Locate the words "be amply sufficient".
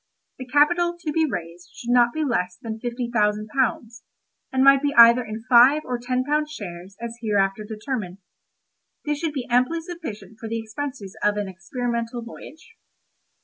9.33-10.39